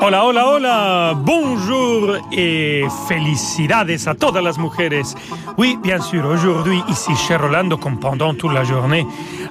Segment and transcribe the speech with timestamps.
[0.00, 5.16] Hola, hola, hola, bonjour et felicidades a todas las mujeres.
[5.58, 9.04] Oui, bien sûr, aujourd'hui, ici chez Rolando, comme pendant toute la journée,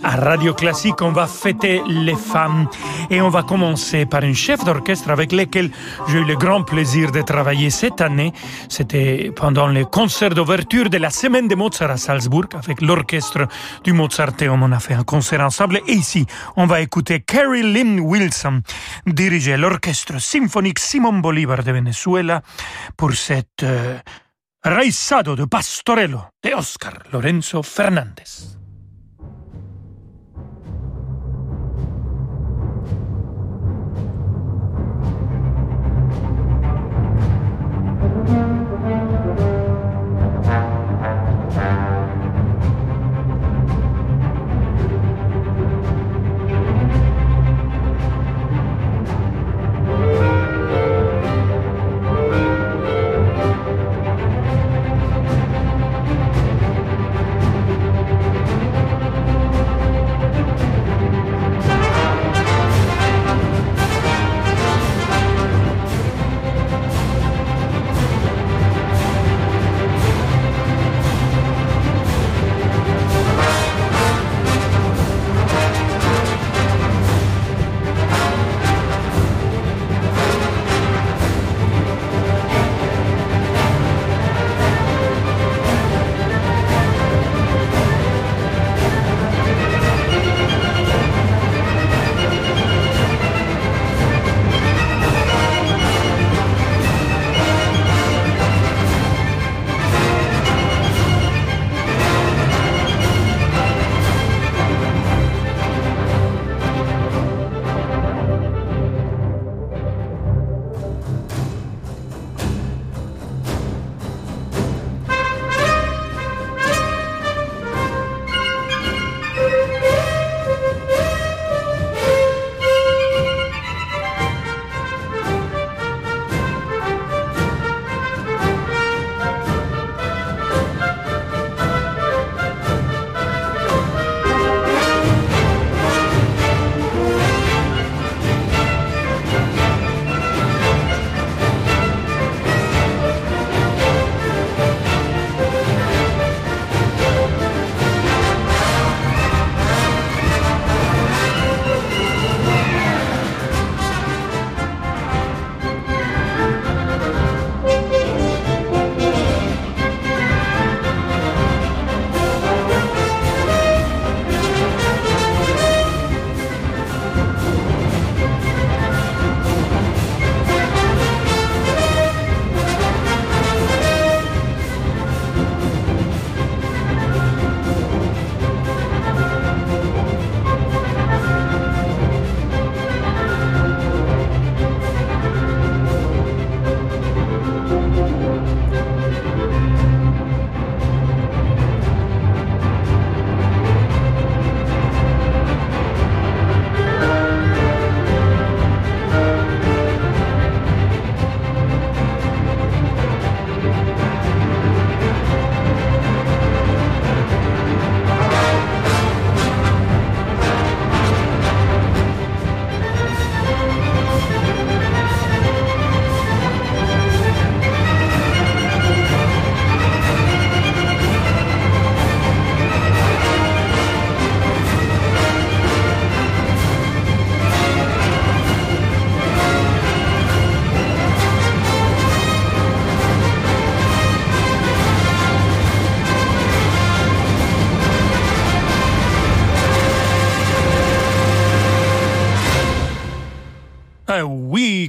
[0.03, 2.67] à Radio Classique, on va fêter les femmes.
[3.09, 5.71] Et on va commencer par une chef d'orchestre avec laquelle
[6.07, 8.33] j'ai eu le grand plaisir de travailler cette année.
[8.69, 13.47] C'était pendant le concert d'ouverture de la semaine de Mozart à Salzbourg avec l'orchestre
[13.83, 14.61] du Mozarteum.
[14.63, 15.79] On a fait un concert ensemble.
[15.87, 16.25] Et ici,
[16.55, 18.61] on va écouter Carrie Lynn Wilson
[19.05, 22.41] diriger l'orchestre symphonique Simon Bolivar de Venezuela
[22.97, 23.97] pour cette euh,
[24.65, 28.62] de Pastorello de Oscar Lorenzo Fernández.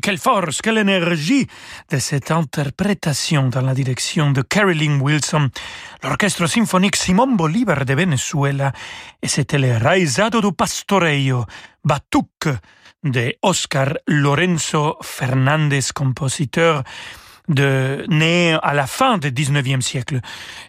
[0.04, 1.46] Quelle force, quelle énergie
[1.90, 5.48] de cette interprétation dans la direction de Carolyn Wilson,
[6.02, 8.70] l'orchestre symphonique Simon Bolivar de Venezuela,
[9.22, 11.46] et c'était le Raizado do Pastoreio,
[11.82, 12.50] Batuc,
[13.02, 16.82] de Oscar Lorenzo Fernandez, compositeur
[17.48, 20.20] de, né à la fin du 19e siècle.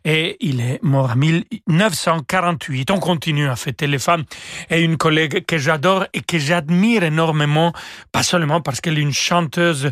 [0.03, 2.91] Et il est mort en 1948.
[2.91, 4.23] On continue à fêter les femmes.
[4.69, 7.73] Et une collègue que j'adore et que j'admire énormément,
[8.11, 9.91] pas seulement parce qu'elle est une chanteuse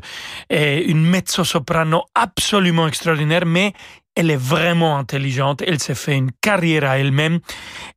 [0.50, 3.74] et une mezzo-soprano absolument extraordinaire, mais
[4.16, 7.40] elle est vraiment intelligente, elle s'est fait une carrière à elle-même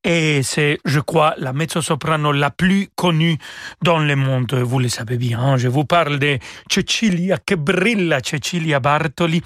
[0.02, 3.38] et c'est, je crois, la mezzo-soprano la plus connue
[3.82, 4.54] dans le monde.
[4.54, 5.56] Vous le savez bien, hein.
[5.56, 6.38] je vous parle de
[6.70, 9.42] Cecilia que brilla, Cecilia Bartoli.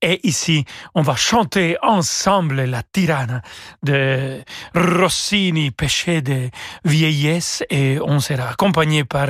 [0.00, 0.64] Et ici,
[0.94, 3.42] on va chanter ensemble la tirana
[3.82, 4.40] de
[4.74, 6.48] Rossini, péché de
[6.84, 9.28] vieillesse et on sera accompagné par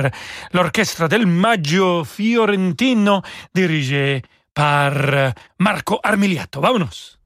[0.53, 3.21] l'orchestre del Maggio Fiorentino
[3.53, 4.21] dirigé
[4.57, 6.59] par Marco Armiliato.
[6.61, 7.19] Vámonos.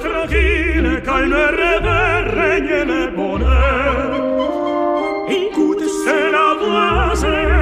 [0.00, 2.13] tranquille, calme et règne
[7.24, 7.53] Sing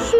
[0.00, 0.16] 是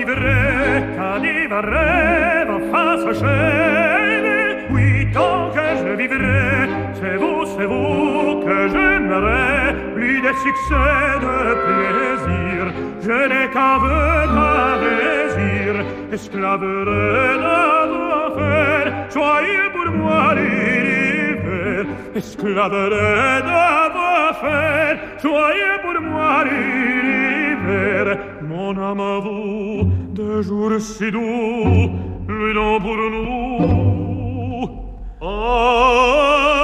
[0.00, 4.66] enivré, qu'enivré ma face chaîne.
[4.70, 11.38] Oui, tant que je vivrai, c'est vous, c'est vous que j'aimerai, plus de succès, de
[11.66, 12.72] plaisir.
[13.02, 17.58] Je n'ai qu'un vœu, qu'un désir, esclaverai de
[17.90, 23.62] vos faire, soyez pour moi l'hiver, esclaverai de
[23.96, 28.18] vos faire, soyez pour moi l'hiver,
[28.60, 31.90] mon âme à vous, de jours si doux,
[32.56, 34.68] nom pour nous.
[35.22, 36.59] Ah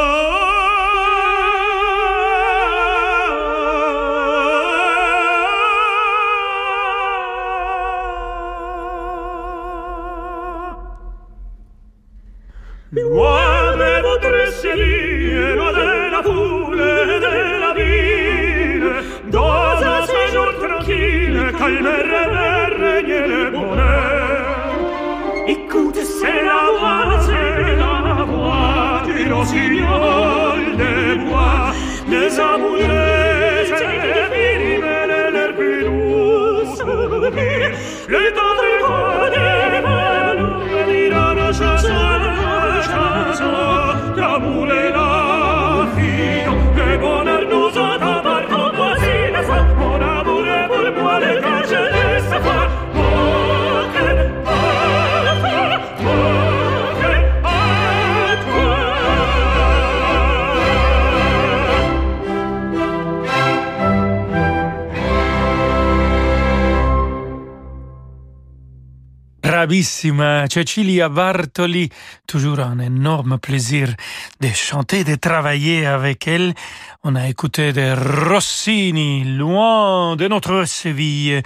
[69.66, 71.90] bravissima Cecilia Bartoli.
[72.25, 73.94] Toujours un énorme plaisir
[74.40, 76.54] de chanter, de travailler avec elle.
[77.02, 77.92] On a écouté de
[78.28, 81.42] Rossini, loin de notre Séville.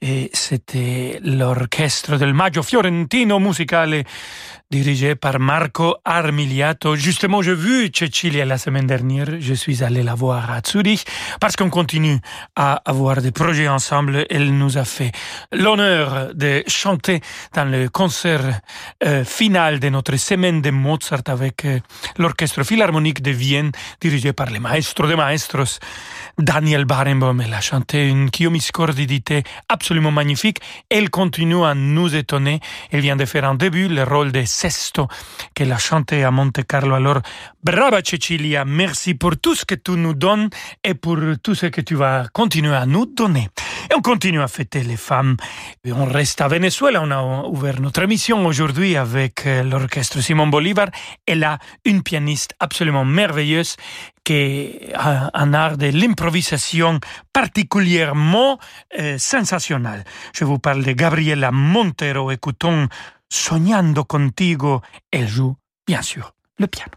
[0.00, 4.04] Et c'était l'orchestre del Maggio Fiorentino Musicale
[4.70, 6.96] dirigé par Marco Armiliato.
[6.96, 9.28] Justement, j'ai vu Cecilia la semaine dernière.
[9.38, 11.06] Je suis allé la voir à Zurich
[11.40, 12.18] parce qu'on continue
[12.56, 14.26] à avoir des projets ensemble.
[14.28, 15.12] Elle nous a fait
[15.52, 17.20] l'honneur de chanter
[17.54, 18.60] dans le concert
[19.04, 21.78] euh, final de notre semaine de Mozart avec euh,
[22.18, 23.70] l'orchestre philharmonique de Vienne
[24.00, 25.78] dirigé par le maestro de maestros
[26.38, 27.38] Daniel Barenboim.
[27.38, 30.58] Elle a chanté une chiaroscurdité absolument magnifique.
[30.90, 32.58] Elle continue à nous étonner.
[32.90, 35.06] Elle vient de faire en début le rôle de Sesto
[35.54, 36.94] qu'elle a chanté à Monte Carlo.
[36.94, 37.20] Alors,
[37.62, 40.48] brava Cecilia, merci pour tout ce que tu nous donnes
[40.82, 43.50] et pour tout ce que tu vas continuer à nous donner.
[43.90, 45.36] Et on continue à fêter les femmes.
[45.84, 47.02] On reste à Venezuela.
[47.02, 50.88] On a ouvert notre émission aujourd'hui avec euh, l'orchestre Simon Bolivar.
[51.26, 53.76] Elle a une pianiste absolument merveilleuse
[54.24, 56.98] qui a un art de l'improvisation
[57.32, 58.58] particulièrement
[58.98, 60.02] euh, sensationnel.
[60.34, 62.32] Je vous parle de Gabriela Montero.
[62.32, 62.88] Écoutons
[63.28, 64.82] Soñando contigo.
[65.10, 65.56] Elle joue,
[65.86, 66.92] bien sûr, le piano.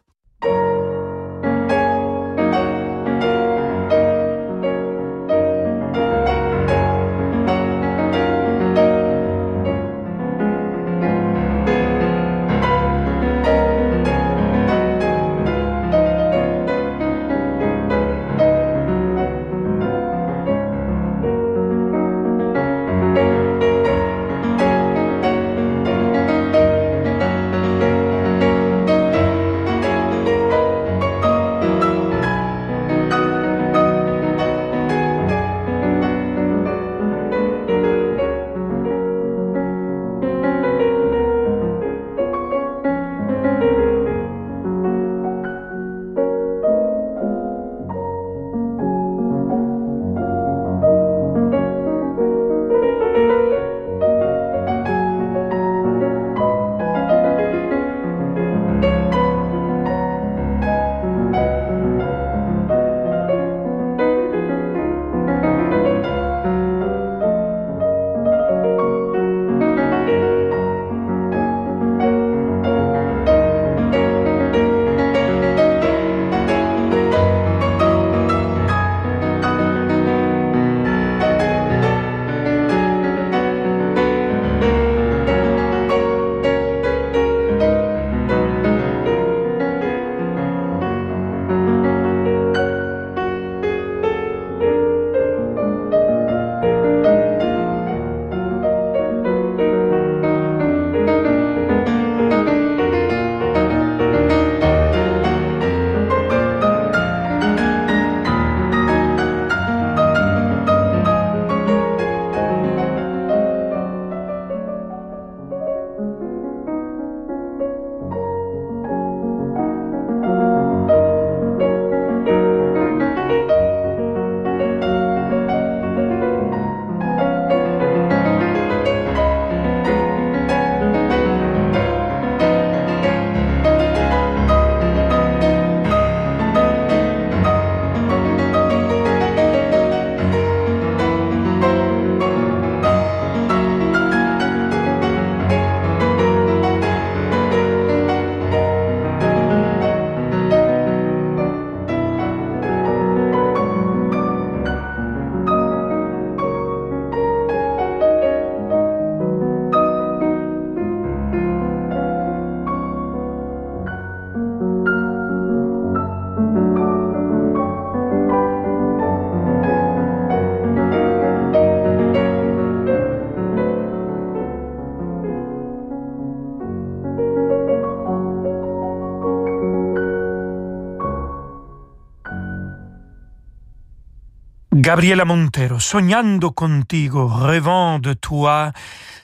[184.90, 188.72] Gabriela Montero, Sognando contigo, rêvant de toi,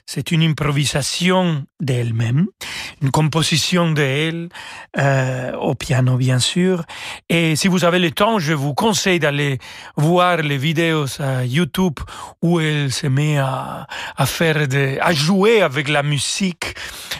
[0.06, 2.46] c'est une improvisation d'elle-même,
[3.06, 4.48] une composition d'elle,
[4.98, 6.84] euh, au piano bien sûr.
[7.28, 9.58] Et si vous avez le temps, je vous conseille d'aller
[9.96, 11.98] voir les vidéos à YouTube
[12.42, 13.86] où elle se met à,
[14.16, 16.74] à faire de, à jouer avec la musique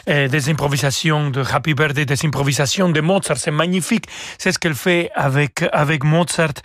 [0.09, 3.37] euh, des improvisations de Happy Birthday, des improvisations de Mozart.
[3.37, 4.05] C'est magnifique.
[4.37, 6.57] C'est ce qu'elle fait avec, avec Mozart.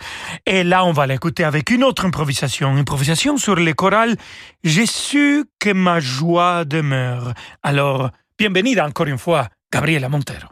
[0.45, 2.75] Et là, on va l'écouter avec une autre improvisation.
[2.75, 4.17] Improvisation sur les chorales.
[4.65, 7.33] J'ai su que ma joie demeure.
[7.63, 10.49] Alors, bienvenida encore une fois, Gabriela Montero.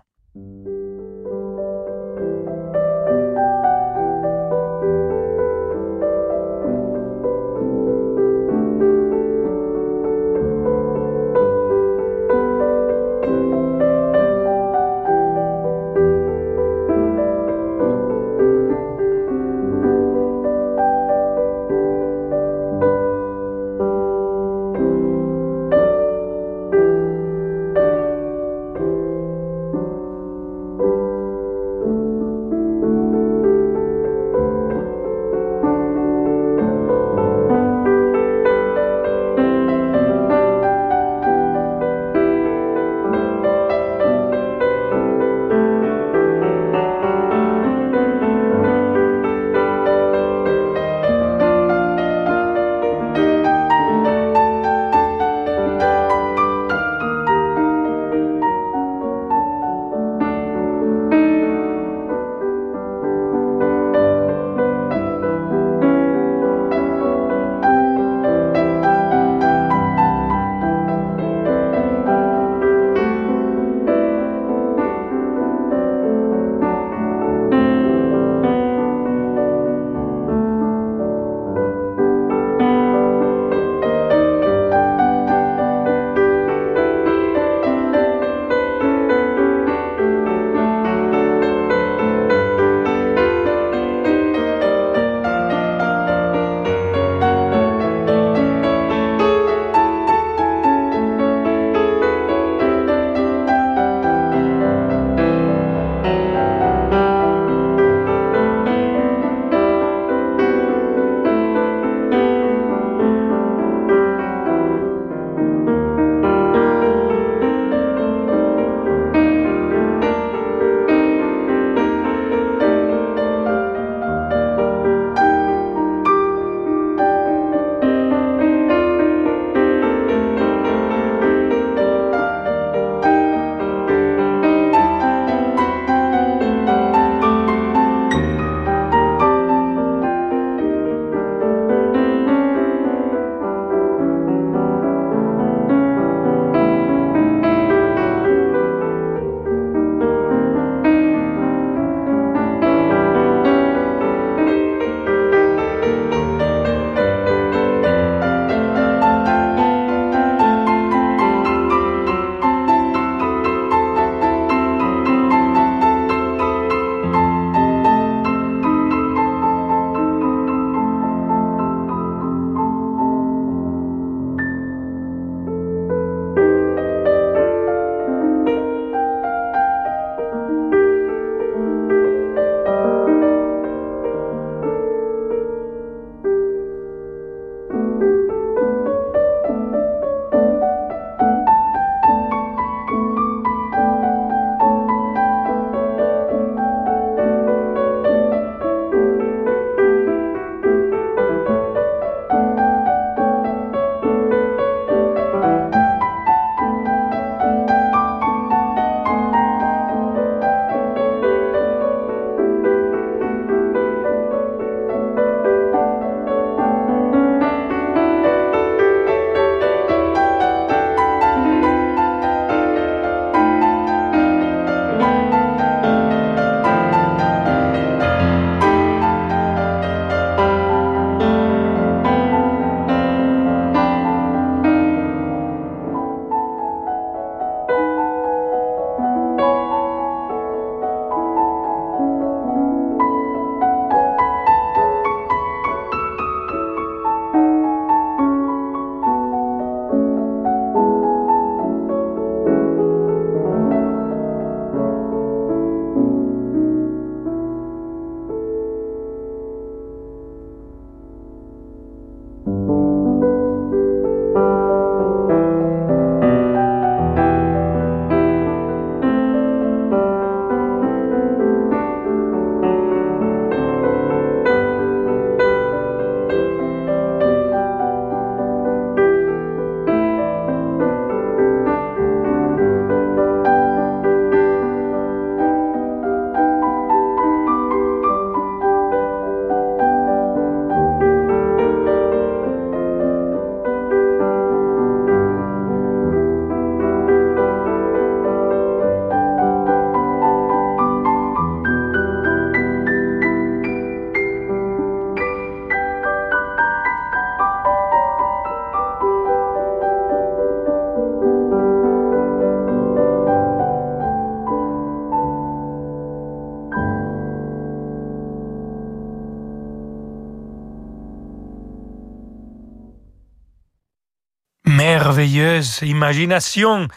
[325.81, 326.87] Imagination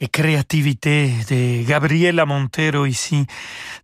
[0.00, 3.26] et créativité de Gabriela Montero ici,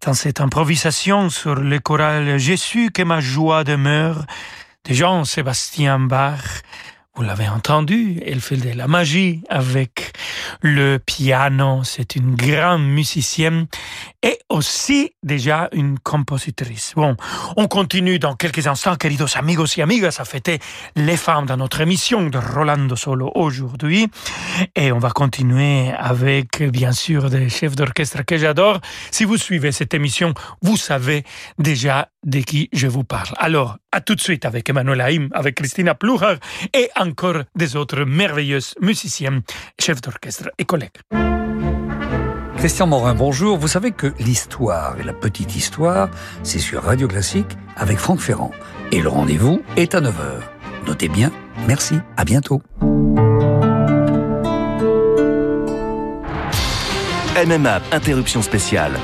[0.05, 4.25] dans cette improvisation sur le choral Je suis que ma joie demeure
[4.85, 6.63] de Jean-Sébastien Bach.
[7.15, 10.13] Vous l'avez entendu, elle fait de la magie avec
[10.61, 11.83] le piano.
[11.85, 13.67] C'est une grande musicienne
[14.23, 16.93] et aussi déjà une compositrice.
[16.97, 17.17] Bon,
[17.57, 20.59] on continue dans quelques instants, queridos amigos y amigas, à fêter
[20.95, 24.09] les femmes dans notre émission de Rolando Solo aujourd'hui.
[24.75, 28.81] Et on va continuer avec, bien sûr, des chefs d'orchestre que j'adore.
[29.11, 31.25] Si vous suivez cette émission, vous savez
[31.59, 33.35] déjà de qui je vous parle.
[33.39, 36.37] Alors, à tout de suite avec Emmanuel Haïm, avec Christina Plucher
[36.75, 39.43] et encore des autres merveilleuses musiciens,
[39.81, 40.99] chefs d'orchestre et collègues.
[42.67, 43.59] Christian Morin, bonjour.
[43.59, 46.09] Vous savez que l'histoire et la petite histoire,
[46.43, 48.51] c'est sur Radio Classique avec Franck Ferrand.
[48.91, 50.41] Et le rendez-vous est à 9h.
[50.85, 51.31] Notez bien,
[51.69, 52.61] merci, à bientôt.
[57.37, 58.95] MMA, interruption spéciale.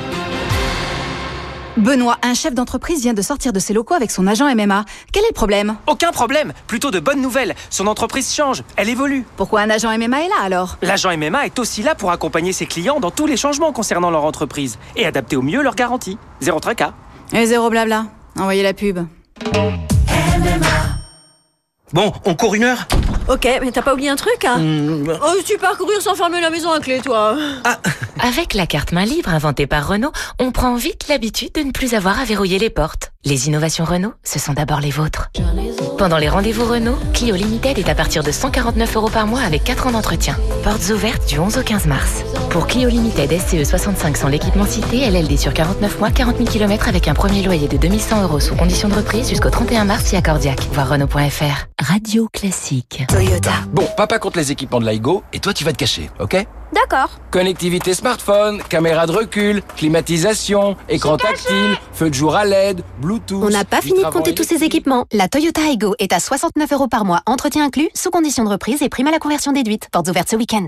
[1.77, 4.85] Benoît, un chef d'entreprise vient de sortir de ses locaux avec son agent MMA.
[5.11, 5.75] Quel est le problème?
[5.87, 7.55] Aucun problème, plutôt de bonnes nouvelles.
[7.71, 9.25] Son entreprise change, elle évolue.
[9.37, 10.77] Pourquoi un agent MMA est là alors?
[10.83, 14.23] L'agent MMA est aussi là pour accompagner ses clients dans tous les changements concernant leur
[14.23, 16.19] entreprise et adapter au mieux leurs garanties.
[16.41, 16.93] Zéro tracas.
[17.33, 18.05] Et zéro blabla.
[18.37, 18.99] Envoyez la pub.
[21.93, 22.87] Bon, on court une heure
[23.29, 26.49] Ok, mais t'as pas oublié un truc, hein Oh, tu pars courir sans fermer la
[26.49, 27.37] maison à clé, toi.
[28.19, 31.93] Avec la carte main libre inventée par Renault, on prend vite l'habitude de ne plus
[31.93, 33.12] avoir à verrouiller les portes.
[33.25, 35.29] Les innovations Renault, ce sont d'abord les vôtres.
[35.97, 39.63] Pendant les rendez-vous Renault, Clio Limited est à partir de 149 euros par mois avec
[39.63, 40.35] 4 ans d'entretien.
[40.61, 42.25] Portes ouvertes du 11 au 15 mars.
[42.49, 46.89] Pour Clio Limited SCE 65 sans l'équipement cité, LLD sur 49 mois, 40 000 km
[46.89, 50.17] avec un premier loyer de 2100 euros sous condition de reprise jusqu'au 31 mars si
[50.17, 50.67] accordiaque.
[50.73, 51.67] Voir Renault.fr.
[51.81, 53.05] Radio classique.
[53.07, 53.53] Toyota.
[53.71, 56.45] Bon, papa compte les équipements de L'iGo et toi tu vas te cacher, ok?
[56.73, 57.19] D'accord.
[57.31, 63.43] Connectivité smartphone, caméra de recul, climatisation, écran tactile, feu de jour à LED, Bluetooth.
[63.43, 65.05] On n'a pas fini de compter tous ces équipements.
[65.11, 68.81] La Toyota Aygo est à 69 euros par mois, entretien inclus, sous condition de reprise
[68.81, 69.89] et prime à la conversion déduite.
[69.91, 70.65] Portes ouvertes ce week-end.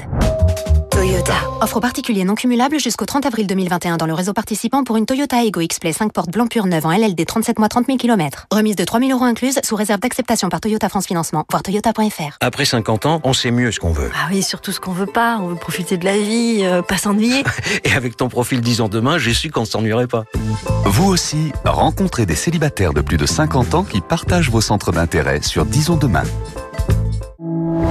[1.25, 1.49] Toyota.
[1.61, 5.43] Offre particulier non cumulable jusqu'au 30 avril 2021 dans le réseau participant pour une Toyota
[5.43, 8.45] Aygo X-Play 5 portes blanc pur neuve en LLD 37 mois 30 000 km.
[8.51, 11.45] Remise de 3000 euros incluse sous réserve d'acceptation par Toyota France Financement.
[11.49, 12.37] Voir toyota.fr.
[12.41, 14.11] Après 50 ans, on sait mieux ce qu'on veut.
[14.15, 15.37] Ah oui, surtout ce qu'on veut pas.
[15.41, 17.43] On veut profiter de la vie, euh, pas s'ennuyer.
[17.83, 20.25] Et avec ton profil 10 ans demain, j'ai su qu'on s'ennuierait pas.
[20.85, 25.41] Vous aussi, rencontrez des célibataires de plus de 50 ans qui partagent vos centres d'intérêt
[25.41, 26.23] sur Disons Demain.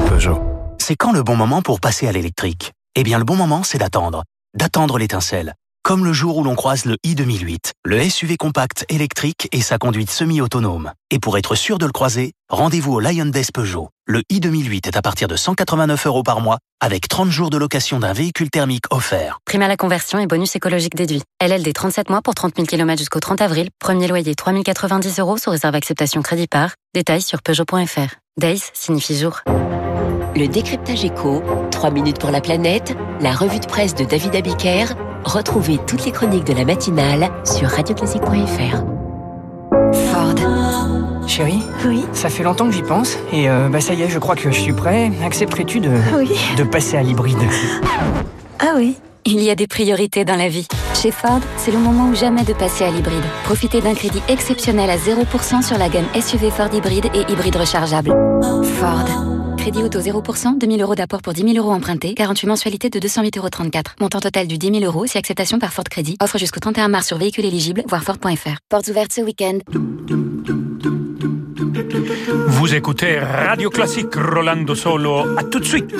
[0.08, 0.40] Peugeot.
[0.78, 2.73] C'est quand le bon moment pour passer à l'électrique?
[2.96, 4.22] Eh bien, le bon moment, c'est d'attendre.
[4.56, 5.54] D'attendre l'étincelle.
[5.82, 10.10] Comme le jour où l'on croise le i2008, le SUV compact électrique et sa conduite
[10.10, 10.92] semi-autonome.
[11.10, 13.90] Et pour être sûr de le croiser, rendez-vous au Lion Days Peugeot.
[14.06, 17.98] Le i2008 est à partir de 189 euros par mois, avec 30 jours de location
[17.98, 19.40] d'un véhicule thermique offert.
[19.44, 21.22] Prime à la conversion et bonus écologique déduit.
[21.44, 23.70] LLD 37 mois pour 30 000 km jusqu'au 30 avril.
[23.80, 26.76] Premier loyer 3090 euros sous réserve acceptation crédit par.
[26.94, 28.14] Détails sur Peugeot.fr.
[28.40, 29.42] Days signifie jour.
[30.36, 34.86] Le décryptage éco, 3 minutes pour la planète, la revue de presse de David Abiker.
[35.24, 38.82] Retrouvez toutes les chroniques de la matinale sur radioclassique.fr.
[40.10, 40.34] Ford.
[41.26, 42.04] Chérie, Oui.
[42.12, 44.50] ça fait longtemps que j'y pense et euh, bah ça y est, je crois que
[44.50, 45.10] je suis prêt.
[45.24, 46.30] Accepterais-tu de, Oui.
[46.58, 47.38] de passer à l'hybride?
[48.58, 48.96] Ah oui.
[49.26, 50.66] Il y a des priorités dans la vie.
[51.00, 53.24] Chez Ford, c'est le moment ou jamais de passer à l'hybride.
[53.44, 58.10] Profitez d'un crédit exceptionnel à 0% sur la gamme SUV Ford hybride et hybride rechargeable.
[58.78, 59.08] Ford.
[59.56, 63.38] Crédit auto 0%, 2000 euros d'apport pour 10 000 euros empruntés, 48 mensualités de 208,34
[63.38, 63.48] euros.
[63.98, 66.18] Montant total du 10 000 euros si acceptation par Ford Crédit.
[66.20, 68.58] Offre jusqu'au 31 mars sur véhicule éligible, voir Ford.fr.
[68.68, 69.58] Portes ouvertes ce week-end.
[72.48, 75.38] Vous écoutez Radio Classique Rolando Solo.
[75.38, 75.94] À tout de suite.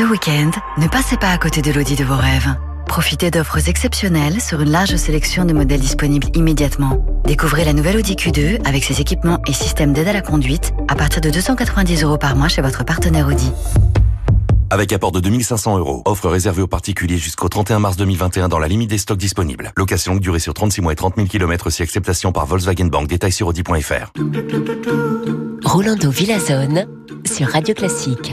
[0.00, 2.48] Ce week-end, ne passez pas à côté de l'Audi de vos rêves.
[2.86, 7.04] Profitez d'offres exceptionnelles sur une large sélection de modèles disponibles immédiatement.
[7.26, 10.94] Découvrez la nouvelle Audi Q2 avec ses équipements et systèmes d'aide à la conduite à
[10.94, 13.52] partir de 290 euros par mois chez votre partenaire Audi.
[14.70, 16.00] Avec apport de 2500 euros.
[16.06, 19.70] Offre réservée aux particuliers jusqu'au 31 mars 2021 dans la limite des stocks disponibles.
[19.76, 23.06] Location longue durée sur 36 mois et 30 000 km si acceptation par Volkswagen Bank.
[23.06, 24.14] Détails sur Audi.fr.
[25.62, 26.86] Rolando Villazone
[27.26, 28.32] sur Radio Classique.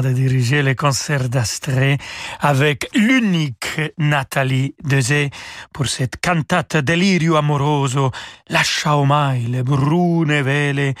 [0.00, 1.98] de diriger le concert d'Astrée
[2.40, 5.30] avec l'unique Nathalie Dezé
[5.72, 8.10] pour cette cantate Delirio Amoroso,
[8.48, 10.94] Lascia ormai le brune vele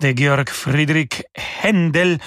[0.00, 1.24] de Georg Friedrich
[1.62, 2.18] Händel.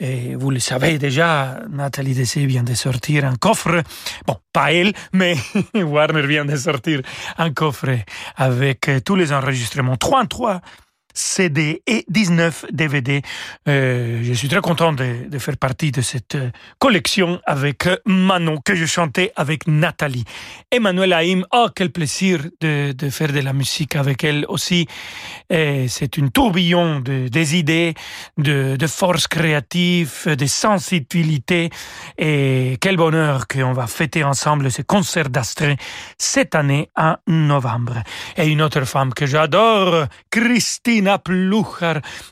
[0.00, 3.82] Et vous le savez déjà, Nathalie Dessé vient de sortir un coffre.
[4.26, 5.36] Bon, pas elle, mais
[5.74, 7.02] Warner vient de sortir
[7.38, 7.94] un coffre
[8.36, 9.96] avec tous les enregistrements.
[9.96, 10.60] 33
[11.14, 13.22] CD et 19 DVD.
[13.68, 18.58] Euh, je suis très content de, faire partie de cette euh, collection avec euh, Manon
[18.64, 20.24] que je chantais avec Nathalie.
[20.70, 24.86] Emmanuel Haïm, oh quel plaisir de, faire de la musique avec elle aussi.
[25.50, 27.94] C'est une tourbillon de, des idées,
[28.38, 31.70] de, de force créative, de sensibilité
[32.16, 35.76] et quel bonheur qu'on va fêter ensemble ce concert d'Astrée
[36.16, 38.02] cette année en novembre.
[38.36, 41.01] Et une autre femme que j'adore, Christine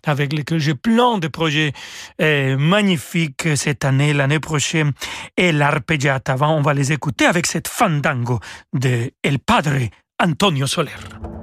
[0.06, 1.72] Avec laquelle j'ai plein de projets
[2.20, 4.92] euh, magnifiques cette année, l'année prochaine,
[5.37, 6.33] et l'arpeggiata.
[6.33, 8.38] Avant, on va les écouter avec cette fandango
[8.72, 11.39] de El Padre Antonio Soler.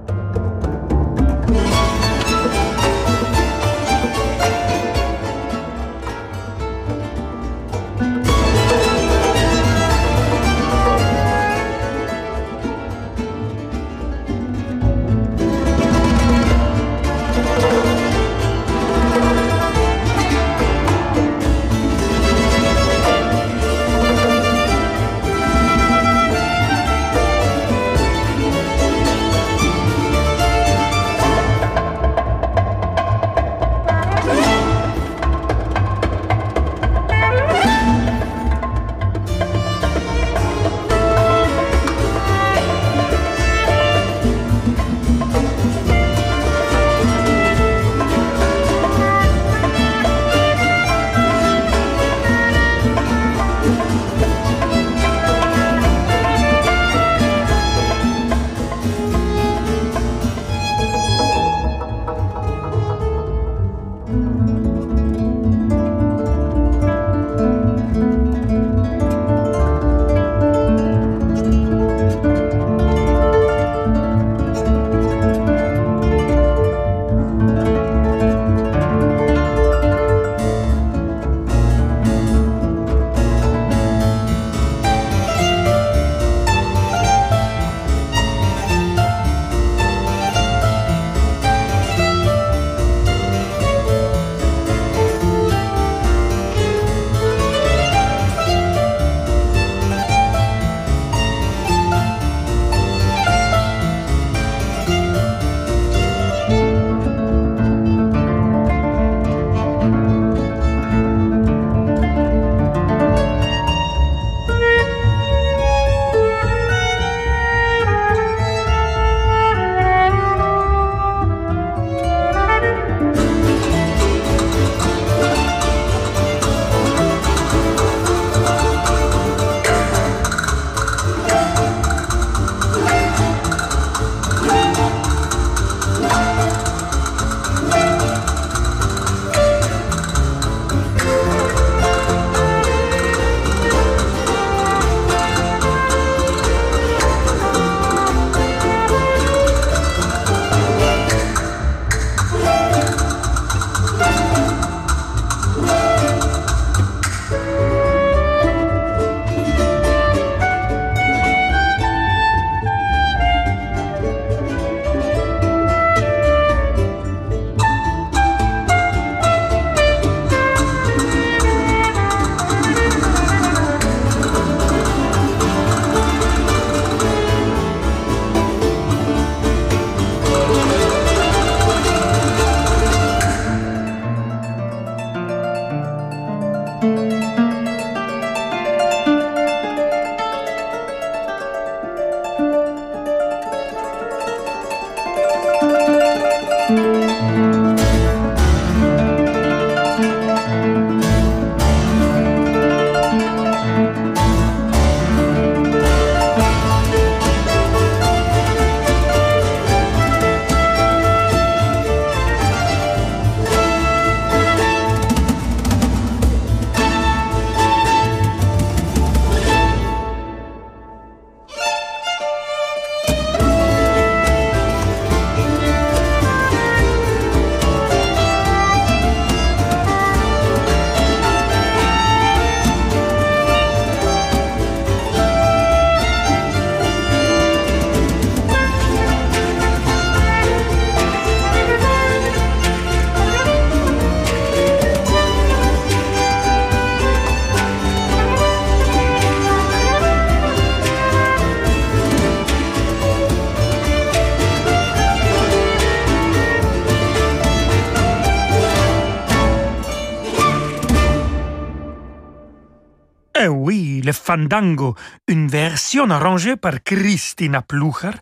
[264.08, 264.95] Le fandango,
[265.27, 268.15] une version arrangée par Cristina Plucher,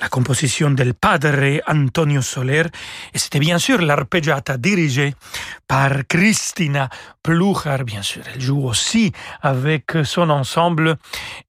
[0.00, 2.64] la composition del padre Antonio Soler,
[3.12, 5.14] et c'était bien sûr l'arpeggiata dirigée
[5.66, 6.88] par Cristina
[7.22, 8.22] Plucher, bien sûr.
[8.34, 9.12] Elle joue aussi
[9.42, 10.96] avec son ensemble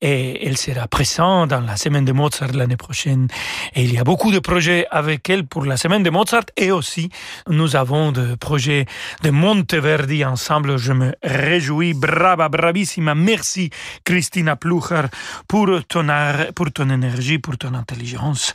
[0.01, 3.29] et elle sera présente dans la semaine de Mozart l'année prochaine.
[3.75, 6.71] Et il y a beaucoup de projets avec elle pour la semaine de Mozart et
[6.71, 7.09] aussi
[7.47, 8.87] nous avons des projets
[9.23, 10.77] de Monteverdi ensemble.
[10.77, 11.93] Je me réjouis.
[11.93, 13.15] Brava, bravissima.
[13.15, 13.68] Merci,
[14.03, 15.03] Christina Plucher,
[15.47, 18.53] pour ton art, pour ton énergie, pour ton intelligence.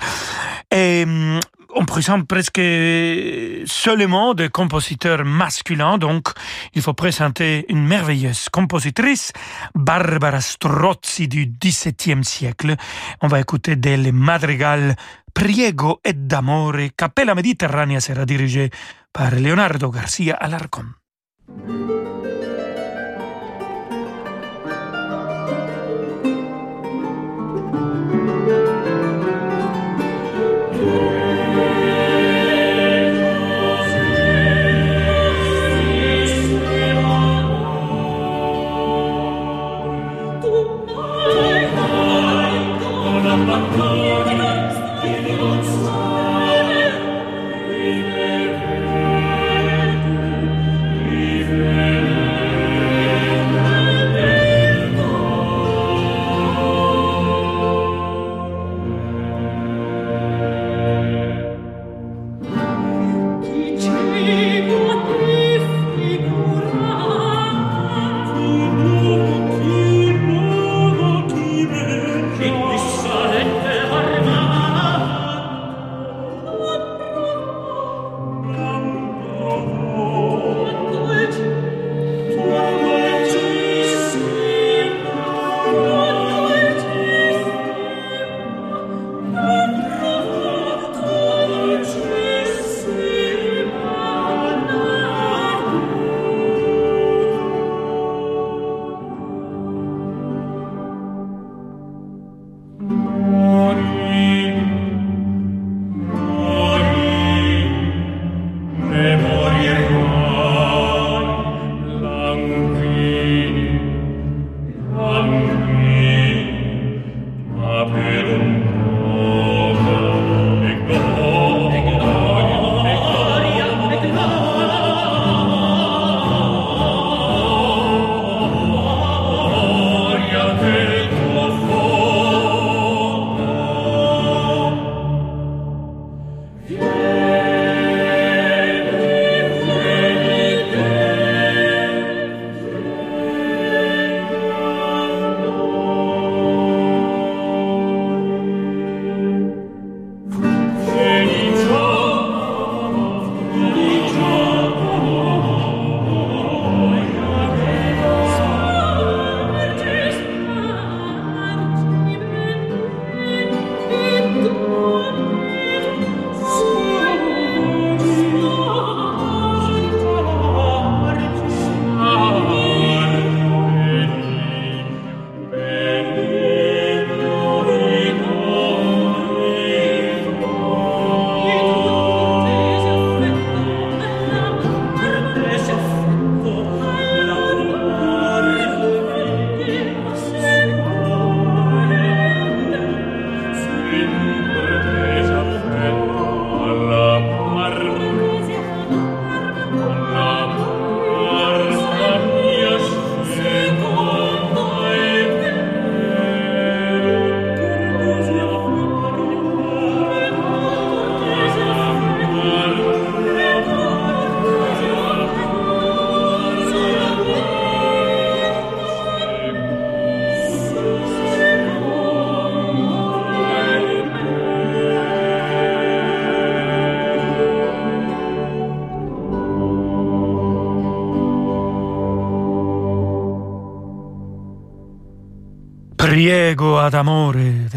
[0.71, 1.41] Et hum,
[1.77, 2.61] on présente presque
[3.67, 6.29] seulement des compositeurs masculins, donc
[6.75, 9.33] il faut présenter une merveilleuse compositrice,
[9.75, 12.77] Barbara Strozzi du XVIIe siècle.
[13.23, 14.95] On va écouter d'elle madrigal
[15.35, 16.95] Priego et d'amore.
[16.97, 18.71] Capella Mediterranea sera dirigée
[19.13, 20.95] par Leonardo Garcia Alarcón.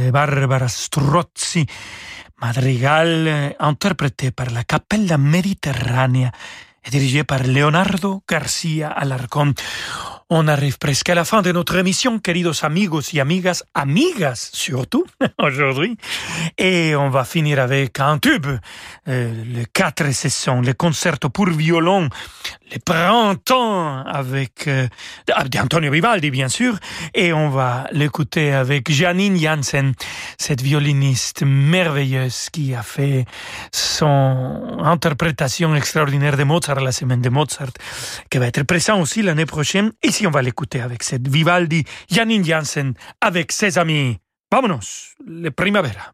[0.08, 1.68] De Barbara Strozzi,
[2.38, 6.32] madrigal interprété par la Capella Mediterránea
[6.82, 9.54] et dirigé par Leonardo Garcia Alarcón.
[10.30, 15.06] On arrive presque à la fin de notre émission, queridos amigos y amigas, amigas surtout,
[15.40, 15.96] aujourd'hui.
[16.58, 18.46] Et on va finir avec un tube,
[19.08, 22.10] euh, les quatre sessions, le concerto pour violon,
[22.74, 24.90] le printemps avec euh,
[25.50, 26.78] d'Antonio Vivaldi, bien sûr.
[27.14, 29.94] Et on va l'écouter avec Janine Janssen,
[30.38, 33.24] cette violiniste merveilleuse qui a fait
[33.72, 37.72] son interprétation extraordinaire de Mozart, la semaine de Mozart,
[38.30, 39.94] qui va être présent aussi l'année prochaine.
[40.18, 44.18] Ici, on va l'écouter avec cette Vivaldi, Janine Janssen, avec ses amis.
[44.52, 46.12] Vámonos, le primavera.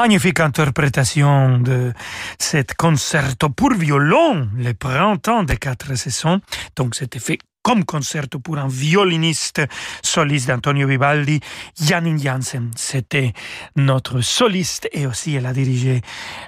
[0.00, 1.92] Magnifique interprétation de
[2.38, 6.40] cet concerto pour violon, le printemps des quatre saisons.
[6.74, 9.60] Donc, c'était fait comme concerto pour un violiniste
[10.02, 11.40] soliste d'Antonio Vivaldi,
[11.78, 12.70] Janine Janssen.
[12.76, 13.34] C'était
[13.76, 16.00] notre soliste et aussi elle a dirigé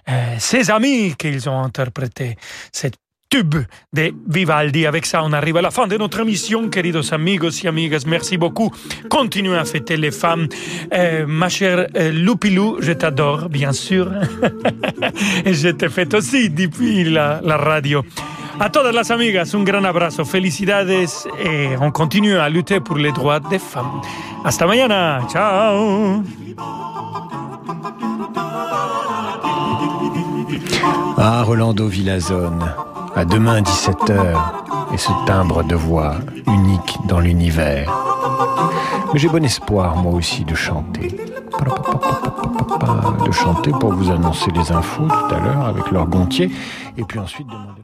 [0.08, 2.38] euh, ses amis qu'ils ont interprété
[2.72, 2.96] cette
[3.32, 4.86] de Vivaldi.
[4.86, 8.04] Avec ça, on arrive à la fin de notre émission, queridos amigos y amigas.
[8.06, 8.70] Merci beaucoup.
[9.08, 10.48] Continuez à fêter les femmes.
[10.92, 14.10] Euh, ma chère euh, Loupilou, je t'adore, bien sûr.
[15.46, 18.04] et je te fête aussi depuis la, la radio.
[18.60, 23.12] A todas las amigas, un gran abrazo, felicidades et on continue à lutter pour les
[23.12, 24.02] droits des femmes.
[24.44, 26.22] Hasta mañana, ciao.
[31.18, 32.64] Ah, Rolando Villazone,
[33.14, 34.36] à demain 17h,
[34.92, 36.16] et ce timbre de voix
[36.46, 37.92] unique dans l'univers.
[39.12, 41.16] Mais j'ai bon espoir, moi aussi, de chanter.
[43.24, 46.50] De chanter pour vous annoncer les infos tout à l'heure avec leur gontier,
[46.96, 47.81] et puis ensuite demander.